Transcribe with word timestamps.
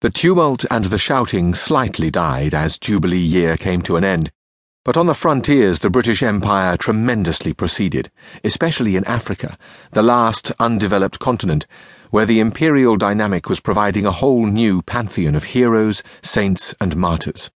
The 0.00 0.08
tumult 0.08 0.64
and 0.70 0.86
the 0.86 0.96
shouting 0.96 1.54
slightly 1.54 2.10
died 2.10 2.54
as 2.54 2.78
Jubilee 2.78 3.18
year 3.18 3.58
came 3.58 3.82
to 3.82 3.96
an 3.96 4.04
end, 4.04 4.30
but 4.82 4.96
on 4.96 5.06
the 5.06 5.14
frontiers 5.14 5.80
the 5.80 5.90
British 5.90 6.22
Empire 6.22 6.78
tremendously 6.78 7.52
proceeded, 7.52 8.10
especially 8.42 8.96
in 8.96 9.04
Africa, 9.04 9.58
the 9.90 10.02
last 10.02 10.52
undeveloped 10.58 11.18
continent, 11.18 11.66
where 12.08 12.24
the 12.24 12.40
imperial 12.40 12.96
dynamic 12.96 13.50
was 13.50 13.60
providing 13.60 14.06
a 14.06 14.10
whole 14.10 14.46
new 14.46 14.80
pantheon 14.80 15.34
of 15.34 15.44
heroes, 15.44 16.02
saints, 16.22 16.74
and 16.80 16.96
martyrs. 16.96 17.50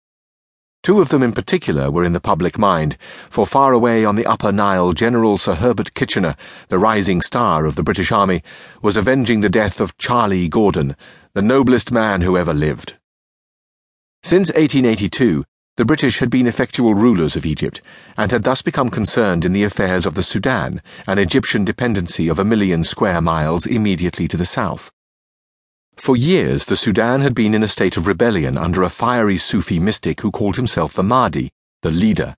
Two 0.83 0.99
of 0.99 1.07
them 1.07 1.23
in 1.23 1.31
particular 1.31 1.89
were 1.89 2.03
in 2.03 2.11
the 2.11 2.19
public 2.19 2.57
mind, 2.57 2.97
for 3.29 3.47
far 3.47 3.71
away 3.71 4.03
on 4.03 4.17
the 4.17 4.25
Upper 4.25 4.51
Nile, 4.51 4.91
General 4.91 5.37
Sir 5.37 5.53
Herbert 5.53 5.93
Kitchener, 5.93 6.35
the 6.67 6.77
rising 6.77 7.21
star 7.21 7.65
of 7.65 7.75
the 7.75 7.83
British 7.83 8.11
Army, 8.11 8.43
was 8.81 8.97
avenging 8.97 9.39
the 9.39 9.47
death 9.47 9.79
of 9.79 9.97
Charlie 9.97 10.49
Gordon, 10.49 10.97
the 11.33 11.41
noblest 11.41 11.89
man 11.93 12.19
who 12.19 12.37
ever 12.37 12.53
lived. 12.53 12.97
Since 14.23 14.49
1882, 14.49 15.45
the 15.77 15.85
British 15.85 16.19
had 16.19 16.29
been 16.29 16.47
effectual 16.47 16.93
rulers 16.93 17.37
of 17.37 17.45
Egypt, 17.45 17.81
and 18.17 18.29
had 18.31 18.43
thus 18.43 18.61
become 18.61 18.89
concerned 18.89 19.45
in 19.45 19.53
the 19.53 19.63
affairs 19.63 20.05
of 20.05 20.15
the 20.15 20.21
Sudan, 20.21 20.81
an 21.07 21.17
Egyptian 21.17 21.63
dependency 21.63 22.27
of 22.27 22.39
a 22.39 22.45
million 22.45 22.83
square 22.83 23.21
miles 23.21 23.65
immediately 23.65 24.27
to 24.27 24.35
the 24.35 24.45
south. 24.45 24.91
For 25.97 26.17
years, 26.17 26.65
the 26.65 26.75
Sudan 26.75 27.21
had 27.21 27.35
been 27.35 27.53
in 27.53 27.63
a 27.63 27.67
state 27.67 27.97
of 27.97 28.07
rebellion 28.07 28.57
under 28.57 28.83
a 28.83 28.89
fiery 28.89 29.37
Sufi 29.37 29.79
mystic 29.79 30.21
who 30.21 30.31
called 30.31 30.55
himself 30.55 30.93
the 30.93 31.03
Mahdi, 31.03 31.51
the 31.81 31.91
leader, 31.91 32.35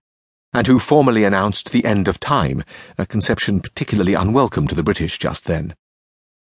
and 0.53 0.67
who 0.67 0.77
formally 0.77 1.23
announced 1.23 1.71
the 1.71 1.85
end 1.85 2.07
of 2.07 2.19
time, 2.19 2.63
a 2.97 3.05
conception 3.05 3.61
particularly 3.61 4.13
unwelcome 4.13 4.67
to 4.67 4.75
the 4.75 4.83
British 4.83 5.17
just 5.17 5.45
then. 5.45 5.73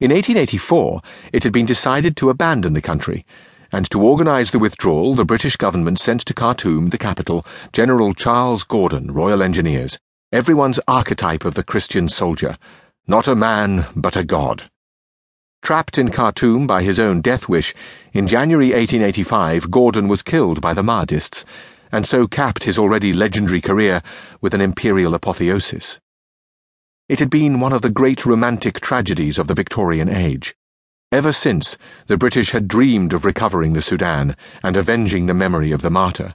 In 0.01 0.11
1884, 0.11 1.03
it 1.33 1.43
had 1.45 1.53
been 1.53 1.67
decided 1.67 2.17
to 2.17 2.31
abandon 2.31 2.73
the 2.73 2.81
country, 2.81 3.27
and 3.73 3.91
to 3.91 4.01
organise 4.01 4.51
the 4.51 4.59
withdrawal, 4.59 5.15
the 5.15 5.25
British 5.25 5.57
government 5.57 5.99
sent 5.99 6.23
to 6.23 6.35
Khartoum, 6.35 6.91
the 6.91 6.99
capital, 6.99 7.45
General 7.73 8.15
Charles 8.15 8.65
Gordon, 8.65 9.13
Royal 9.13 9.43
Engineers, 9.43 9.99
everyone's 10.33 10.81
archetype 10.89 11.45
of 11.45 11.55
the 11.55 11.65
Christian 11.65 12.09
soldier, 12.09 12.59
not 13.07 13.29
a 13.29 13.35
man, 13.35 13.87
but 13.97 14.17
a 14.17 14.25
god. 14.25 14.71
Trapped 15.63 15.97
in 15.97 16.11
Khartoum 16.11 16.67
by 16.67 16.83
his 16.83 16.99
own 16.99 17.21
death 17.21 17.49
wish, 17.49 17.73
in 18.13 18.27
January 18.27 18.73
1885 18.73 19.71
Gordon 19.71 20.09
was 20.09 20.21
killed 20.21 20.61
by 20.61 20.75
the 20.75 20.83
Mahdists, 20.83 21.45
and 21.93 22.05
so 22.05 22.27
capped 22.27 22.65
his 22.65 22.77
already 22.77 23.13
legendary 23.13 23.61
career 23.61 24.03
with 24.41 24.55
an 24.55 24.61
imperial 24.61 25.15
apotheosis. 25.15 26.01
It 27.09 27.21
had 27.21 27.31
been 27.31 27.61
one 27.61 27.73
of 27.73 27.83
the 27.83 27.91
great 27.91 28.27
romantic 28.27 28.81
tragedies 28.81 29.39
of 29.39 29.47
the 29.47 29.55
Victorian 29.55 30.09
age. 30.09 30.57
Ever 31.13 31.33
since, 31.33 31.79
the 32.09 32.17
British 32.17 32.51
had 32.51 32.67
dreamed 32.67 33.13
of 33.13 33.25
recovering 33.25 33.73
the 33.73 33.83
Sudan 33.83 34.35
and 34.65 34.77
avenging 34.77 35.27
the 35.27 35.35
memory 35.35 35.71
of 35.71 35.83
the 35.83 35.91
martyr. 35.91 36.35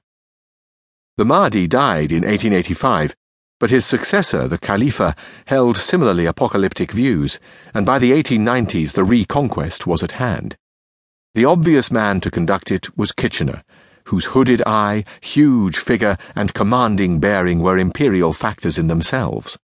The 1.17 1.25
Mahdi 1.25 1.67
died 1.67 2.13
in 2.13 2.21
1885 2.21 3.13
but 3.59 3.69
his 3.69 3.85
successor, 3.85 4.47
the 4.47 4.57
Khalifa, 4.57 5.15
held 5.45 5.77
similarly 5.77 6.25
apocalyptic 6.25 6.91
views, 6.91 7.39
and 7.73 7.85
by 7.85 7.97
the 7.97 8.11
1890s 8.11 8.93
the 8.93 9.03
reconquest 9.03 9.87
was 9.87 10.03
at 10.03 10.13
hand. 10.13 10.55
The 11.33 11.45
obvious 11.45 11.91
man 11.91 12.21
to 12.21 12.31
conduct 12.31 12.71
it 12.71 12.97
was 12.97 13.11
Kitchener, 13.11 13.63
whose 14.05 14.25
hooded 14.25 14.61
eye, 14.65 15.03
huge 15.21 15.77
figure, 15.77 16.17
and 16.35 16.53
commanding 16.53 17.19
bearing 17.19 17.59
were 17.59 17.77
imperial 17.77 18.31
factors 18.31 18.77
in 18.77 18.87
themselves. 18.87 19.57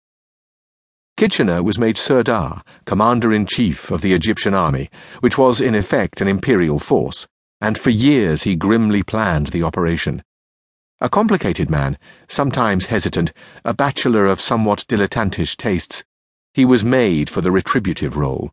Kitchener 1.16 1.62
was 1.62 1.78
made 1.78 1.96
Sirdar, 1.96 2.62
commander 2.86 3.32
in 3.32 3.46
chief 3.46 3.90
of 3.90 4.00
the 4.00 4.14
Egyptian 4.14 4.54
army, 4.54 4.90
which 5.20 5.36
was 5.36 5.60
in 5.60 5.74
effect 5.74 6.20
an 6.20 6.28
imperial 6.28 6.78
force, 6.78 7.28
and 7.60 7.78
for 7.78 7.90
years 7.90 8.42
he 8.42 8.56
grimly 8.56 9.02
planned 9.02 9.48
the 9.48 9.62
operation. 9.62 10.22
A 11.02 11.08
complicated 11.08 11.68
man, 11.68 11.98
sometimes 12.28 12.86
hesitant, 12.86 13.32
a 13.64 13.74
bachelor 13.74 14.26
of 14.26 14.40
somewhat 14.40 14.84
dilettantish 14.86 15.56
tastes, 15.56 16.04
he 16.54 16.64
was 16.64 16.84
made 16.84 17.28
for 17.28 17.40
the 17.40 17.50
retributive 17.50 18.16
role. 18.16 18.52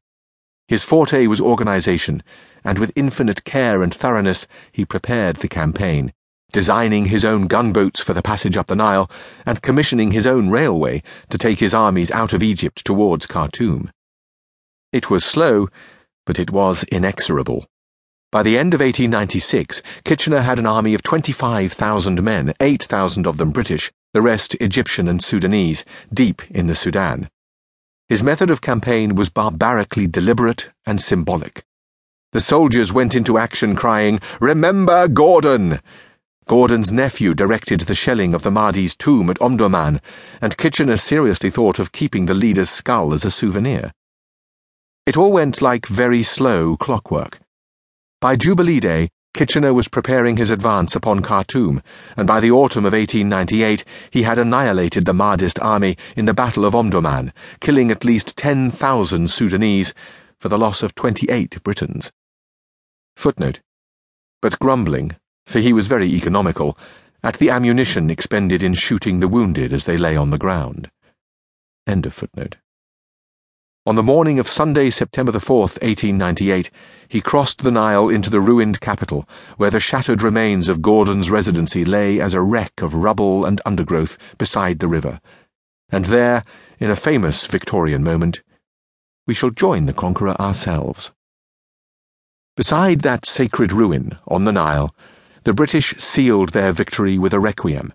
His 0.67 0.83
forte 0.83 1.27
was 1.27 1.39
organization, 1.39 2.23
and 2.63 2.79
with 2.79 2.91
infinite 2.95 3.43
care 3.43 3.83
and 3.83 3.93
thoroughness 3.93 4.47
he 4.71 4.83
prepared 4.83 5.35
the 5.35 5.47
campaign, 5.47 6.11
designing 6.51 7.05
his 7.05 7.23
own 7.23 7.45
gunboats 7.45 8.01
for 8.01 8.15
the 8.15 8.23
passage 8.23 8.57
up 8.57 8.65
the 8.65 8.75
Nile, 8.75 9.11
and 9.45 9.61
commissioning 9.61 10.11
his 10.11 10.25
own 10.25 10.49
railway 10.49 11.03
to 11.29 11.37
take 11.37 11.59
his 11.59 11.75
armies 11.75 12.09
out 12.09 12.33
of 12.33 12.41
Egypt 12.41 12.83
towards 12.83 13.27
Khartoum. 13.27 13.91
It 14.91 15.11
was 15.11 15.23
slow, 15.23 15.67
but 16.25 16.39
it 16.39 16.49
was 16.49 16.83
inexorable. 16.85 17.67
By 18.31 18.43
the 18.43 18.59
end 18.59 18.75
of 18.75 18.79
1896, 18.79 19.81
Kitchener 20.03 20.41
had 20.41 20.59
an 20.59 20.67
army 20.67 20.93
of 20.93 21.01
25,000 21.01 22.23
men, 22.23 22.53
8,000 22.59 23.25
of 23.25 23.37
them 23.37 23.49
British, 23.49 23.91
the 24.13 24.21
rest 24.21 24.55
Egyptian 24.61 25.07
and 25.07 25.19
Sudanese, 25.19 25.83
deep 26.13 26.43
in 26.51 26.67
the 26.67 26.75
Sudan. 26.75 27.27
His 28.07 28.21
method 28.21 28.51
of 28.51 28.61
campaign 28.61 29.15
was 29.15 29.29
barbarically 29.29 30.05
deliberate 30.05 30.69
and 30.85 31.01
symbolic. 31.01 31.63
The 32.31 32.39
soldiers 32.39 32.93
went 32.93 33.15
into 33.15 33.39
action 33.39 33.75
crying, 33.75 34.19
Remember 34.39 35.07
Gordon! 35.07 35.79
Gordon's 36.47 36.91
nephew 36.91 37.33
directed 37.33 37.81
the 37.81 37.95
shelling 37.95 38.35
of 38.35 38.43
the 38.43 38.51
Mahdi's 38.51 38.95
tomb 38.95 39.31
at 39.31 39.39
Omdurman, 39.39 40.01
and 40.39 40.55
Kitchener 40.55 40.97
seriously 40.97 41.49
thought 41.49 41.79
of 41.79 41.91
keeping 41.91 42.27
the 42.27 42.35
leader's 42.35 42.69
skull 42.69 43.11
as 43.11 43.25
a 43.25 43.31
souvenir. 43.31 43.91
It 45.07 45.17
all 45.17 45.33
went 45.33 45.63
like 45.63 45.87
very 45.87 46.21
slow 46.21 46.77
clockwork. 46.77 47.39
By 48.21 48.35
Jubilee 48.35 48.81
Day, 48.81 49.11
Kitchener 49.33 49.73
was 49.73 49.87
preparing 49.87 50.35
his 50.35 50.51
advance 50.51 50.93
upon 50.93 51.21
Khartoum, 51.21 51.81
and 52.17 52.27
by 52.27 52.41
the 52.41 52.51
autumn 52.51 52.85
of 52.85 52.91
1898 52.91 53.85
he 54.11 54.23
had 54.23 54.37
annihilated 54.37 55.05
the 55.05 55.13
Mahdist 55.13 55.57
army 55.63 55.95
in 56.17 56.25
the 56.25 56.33
Battle 56.33 56.65
of 56.65 56.73
Omdurman, 56.73 57.31
killing 57.61 57.89
at 57.91 58.03
least 58.03 58.35
10,000 58.35 59.31
Sudanese 59.31 59.93
for 60.37 60.49
the 60.49 60.57
loss 60.57 60.83
of 60.83 60.95
28 60.95 61.63
Britons. 61.63 62.11
Footnote. 63.15 63.61
But 64.41 64.59
grumbling, 64.59 65.15
for 65.45 65.59
he 65.59 65.71
was 65.71 65.87
very 65.87 66.07
economical, 66.07 66.77
at 67.23 67.37
the 67.37 67.49
ammunition 67.49 68.09
expended 68.09 68.61
in 68.61 68.73
shooting 68.73 69.21
the 69.21 69.29
wounded 69.29 69.71
as 69.71 69.85
they 69.85 69.95
lay 69.97 70.17
on 70.17 70.31
the 70.31 70.37
ground. 70.37 70.91
End 71.87 72.05
of 72.05 72.13
footnote. 72.13 72.57
On 73.89 73.95
the 73.95 74.03
morning 74.03 74.37
of 74.37 74.47
Sunday, 74.47 74.91
September 74.91 75.31
the 75.31 75.39
4th, 75.39 75.81
1898, 75.81 76.69
he 77.07 77.21
crossed 77.21 77.63
the 77.63 77.71
Nile 77.71 78.07
into 78.07 78.29
the 78.29 78.39
ruined 78.39 78.79
capital, 78.81 79.27
where 79.57 79.71
the 79.71 79.79
shattered 79.79 80.21
remains 80.21 80.69
of 80.69 80.83
Gordon's 80.83 81.31
residency 81.31 81.83
lay 81.83 82.21
as 82.21 82.35
a 82.35 82.41
wreck 82.41 82.83
of 82.83 82.93
rubble 82.93 83.45
and 83.45 83.59
undergrowth 83.65 84.15
beside 84.37 84.77
the 84.77 84.87
river. 84.87 85.19
And 85.89 86.05
there, 86.05 86.43
in 86.79 86.91
a 86.91 86.95
famous 86.95 87.47
Victorian 87.47 88.03
moment, 88.03 88.43
we 89.25 89.33
shall 89.33 89.49
join 89.49 89.87
the 89.87 89.93
conqueror 89.93 90.39
ourselves. 90.39 91.11
Beside 92.55 93.01
that 93.01 93.25
sacred 93.25 93.73
ruin 93.73 94.19
on 94.27 94.43
the 94.43 94.51
Nile, 94.51 94.95
the 95.45 95.53
British 95.53 95.95
sealed 95.97 96.49
their 96.49 96.73
victory 96.73 97.17
with 97.17 97.33
a 97.33 97.39
requiem. 97.39 97.93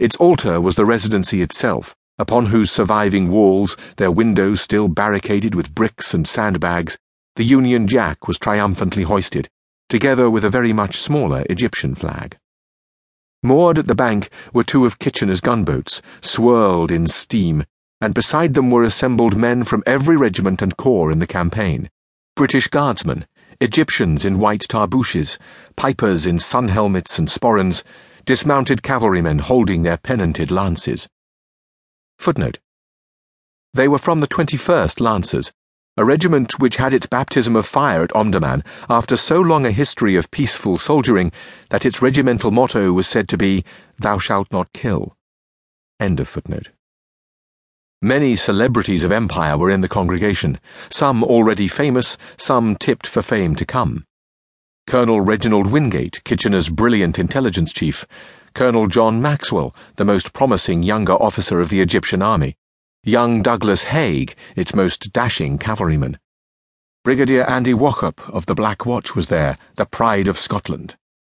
Its 0.00 0.16
altar 0.16 0.60
was 0.60 0.74
the 0.74 0.84
residency 0.84 1.42
itself 1.42 1.94
upon 2.18 2.46
whose 2.46 2.70
surviving 2.70 3.30
walls, 3.30 3.76
their 3.96 4.10
windows 4.10 4.60
still 4.60 4.88
barricaded 4.88 5.54
with 5.54 5.74
bricks 5.74 6.14
and 6.14 6.26
sandbags, 6.26 6.96
the 7.36 7.44
Union 7.44 7.86
Jack 7.86 8.26
was 8.26 8.38
triumphantly 8.38 9.02
hoisted, 9.02 9.48
together 9.88 10.30
with 10.30 10.44
a 10.44 10.50
very 10.50 10.72
much 10.72 10.96
smaller 10.96 11.44
Egyptian 11.50 11.94
flag. 11.94 12.38
Moored 13.42 13.78
at 13.78 13.86
the 13.86 13.94
bank 13.94 14.30
were 14.52 14.64
two 14.64 14.86
of 14.86 14.98
Kitchener's 14.98 15.40
gunboats, 15.40 16.00
swirled 16.20 16.90
in 16.90 17.06
steam, 17.06 17.64
and 18.00 18.14
beside 18.14 18.54
them 18.54 18.70
were 18.70 18.84
assembled 18.84 19.36
men 19.36 19.64
from 19.64 19.82
every 19.86 20.16
regiment 20.16 20.62
and 20.62 20.76
corps 20.76 21.10
in 21.10 21.18
the 21.18 21.26
campaign 21.26 21.90
British 22.34 22.68
guardsmen, 22.68 23.26
Egyptians 23.60 24.24
in 24.24 24.38
white 24.38 24.66
tarbooshes, 24.68 25.38
pipers 25.76 26.26
in 26.26 26.38
sun 26.38 26.68
helmets 26.68 27.18
and 27.18 27.28
sporrans, 27.28 27.82
dismounted 28.26 28.82
cavalrymen 28.82 29.38
holding 29.38 29.82
their 29.82 29.96
pennanted 29.96 30.50
lances. 30.50 31.08
Footnote. 32.18 32.58
They 33.74 33.88
were 33.88 33.98
from 33.98 34.20
the 34.20 34.28
21st 34.28 35.00
Lancers, 35.00 35.52
a 35.98 36.04
regiment 36.04 36.58
which 36.58 36.76
had 36.76 36.92
its 36.92 37.06
baptism 37.06 37.56
of 37.56 37.66
fire 37.66 38.02
at 38.02 38.10
Omdurman 38.10 38.62
after 38.88 39.16
so 39.16 39.40
long 39.40 39.64
a 39.64 39.70
history 39.70 40.16
of 40.16 40.30
peaceful 40.30 40.76
soldiering 40.76 41.32
that 41.70 41.86
its 41.86 42.02
regimental 42.02 42.50
motto 42.50 42.92
was 42.92 43.06
said 43.06 43.28
to 43.28 43.38
be, 43.38 43.64
Thou 43.98 44.18
shalt 44.18 44.52
not 44.52 44.72
kill. 44.74 45.16
End 45.98 46.20
of 46.20 46.28
footnote. 46.28 46.70
Many 48.02 48.36
celebrities 48.36 49.04
of 49.04 49.10
empire 49.10 49.56
were 49.56 49.70
in 49.70 49.80
the 49.80 49.88
congregation, 49.88 50.60
some 50.90 51.24
already 51.24 51.66
famous, 51.66 52.18
some 52.36 52.76
tipped 52.76 53.06
for 53.06 53.22
fame 53.22 53.56
to 53.56 53.64
come. 53.64 54.04
Colonel 54.86 55.22
Reginald 55.22 55.66
Wingate, 55.66 56.22
Kitchener's 56.22 56.68
brilliant 56.68 57.18
intelligence 57.18 57.72
chief, 57.72 58.06
Colonel 58.56 58.86
John 58.86 59.20
Maxwell, 59.20 59.76
the 59.96 60.04
most 60.06 60.32
promising 60.32 60.82
younger 60.82 61.12
officer 61.12 61.60
of 61.60 61.68
the 61.68 61.82
Egyptian 61.82 62.22
army, 62.22 62.56
young 63.04 63.42
Douglas 63.42 63.84
Haig, 63.84 64.34
its 64.56 64.74
most 64.74 65.12
dashing 65.12 65.58
cavalryman. 65.58 66.18
Brigadier 67.04 67.42
Andy 67.42 67.74
Wauchope 67.74 68.26
of 68.30 68.46
the 68.46 68.54
Black 68.54 68.86
Watch 68.86 69.14
was 69.14 69.26
there, 69.26 69.58
the 69.74 69.84
pride 69.84 70.26
of 70.26 70.38
Scotland. 70.38 70.96